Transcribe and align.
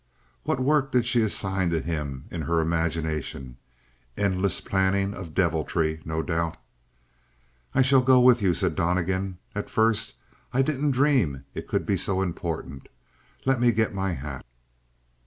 What 0.45 0.59
work 0.59 0.91
did 0.91 1.05
she 1.05 1.21
assign 1.21 1.69
to 1.69 1.79
him 1.79 2.25
in 2.31 2.41
her 2.41 2.59
imagination? 2.59 3.57
Endless 4.17 4.59
planning 4.59 5.13
of 5.13 5.35
deviltry 5.35 6.01
no 6.03 6.23
doubt. 6.23 6.57
"I 7.75 7.83
shall 7.83 8.01
go 8.01 8.19
with 8.19 8.41
you," 8.41 8.55
said 8.55 8.73
Donnegan. 8.73 9.37
"At 9.53 9.69
first 9.69 10.15
I 10.53 10.63
didn't 10.63 10.89
dream 10.89 11.45
it 11.53 11.67
could 11.67 11.85
be 11.85 11.97
so 11.97 12.23
important. 12.23 12.87
Let 13.45 13.61
me 13.61 13.71
get 13.71 13.93
my 13.93 14.13
hat." 14.13 14.43